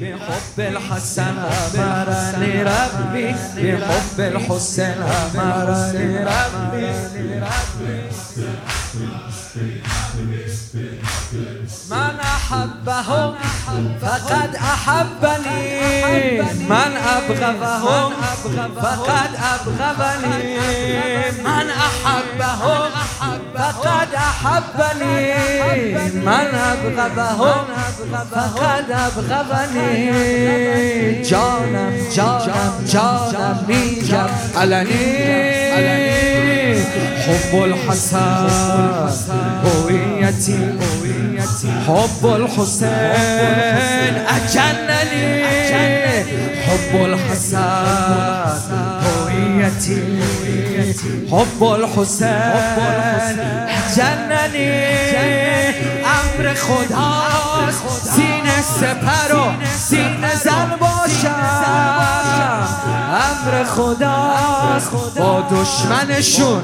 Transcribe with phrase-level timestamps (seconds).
[0.00, 5.02] بحب الحسن أمرني ربي بحب الحسين
[5.34, 6.86] أمرني ربي
[11.90, 13.33] من أحبهم
[14.01, 16.41] فقد أحبني.
[16.69, 18.11] من أبغضهم
[18.81, 20.57] فقد أبغضني.
[21.43, 22.89] من أحبهم
[23.55, 25.33] فقد أحبني.
[26.13, 27.65] من أبغضهم
[28.31, 30.11] فقد أبغضني.
[31.23, 35.57] جانم جانم جانم میگم علنی.
[37.27, 38.47] حب الحسن
[39.63, 40.53] هویتی
[41.87, 42.89] حب الحسین.
[44.27, 45.43] اجننی
[46.67, 48.57] حب الحسن.
[49.03, 50.21] هویتی.
[51.31, 53.39] حب الحسین.
[53.67, 54.71] اجننی
[56.05, 57.83] امر خداست
[58.15, 59.37] سینه سپر و
[59.77, 62.07] سینه زن باشم.
[63.09, 66.61] امر خداست با دشمنشون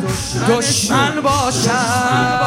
[0.50, 2.40] دشمن باشم.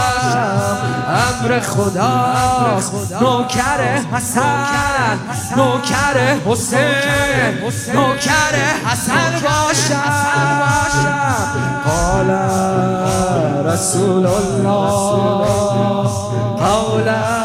[1.46, 5.18] امر خداست نوکر حسن
[5.56, 7.58] نوکر حسین
[7.94, 10.02] نوکر حسن باشم.
[11.86, 12.30] قال
[13.66, 16.08] رسول الله
[16.58, 17.36] قولا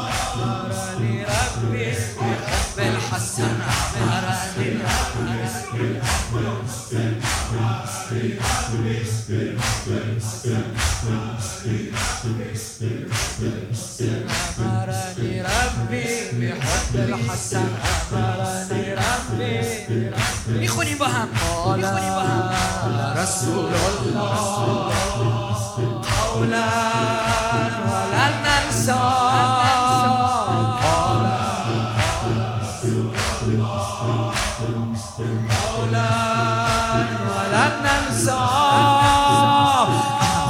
[0.00, 0.49] بالحسن
[14.58, 17.68] أمرني ربي بحب الحسن
[18.12, 20.10] أمرني ربي
[20.60, 21.28] میخونیم با هم
[21.76, 22.50] میخونیم با هم
[23.16, 24.90] رسول الله
[26.34, 26.66] قولا
[27.90, 29.59] ولن ننسى.
[37.84, 38.40] ننسى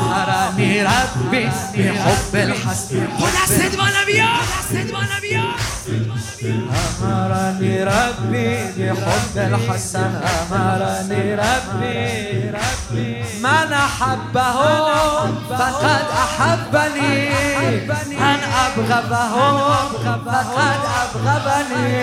[0.00, 3.06] أمرني ربي بحب الحسن
[3.76, 5.44] بالا بیا دستت بالا بیا
[6.43, 8.48] أمرني ربي
[8.78, 10.10] بحب الحسن
[10.53, 12.50] أمرني ربي
[13.42, 14.59] من أحبه
[15.50, 17.28] فقد أحبني
[18.09, 19.34] من أبغضه
[20.27, 22.00] فقد أبغضني.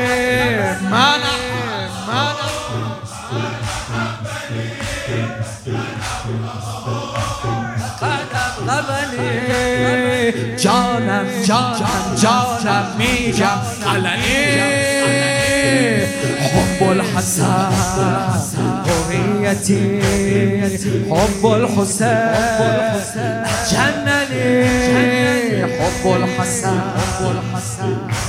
[0.81, 1.23] من
[2.07, 2.37] من
[10.57, 14.67] جانم جانم جانم میگم علنی.
[16.39, 17.71] حب الحسن
[18.87, 20.01] هویتی
[21.11, 22.07] حب الحسین
[23.71, 24.63] جننی.
[25.61, 28.26] حب الحسن حب الحسن.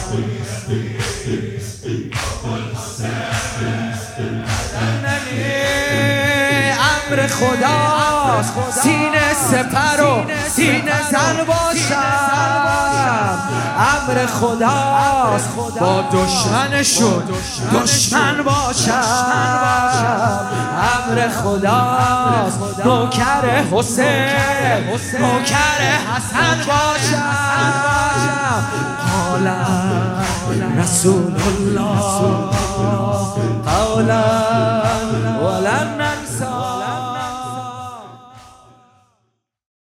[7.08, 8.52] امر خداست
[8.82, 13.38] سینه سپر و سینه زن باشم.
[13.78, 15.48] امر خداست
[15.80, 17.22] با دشمنشون
[17.74, 19.02] دشمن باشم.
[20.96, 24.28] امر خداست نوکر حسین
[25.18, 25.80] نوکر
[26.16, 27.48] حسن باشم.
[29.08, 29.46] قال
[30.78, 32.48] رسول الله.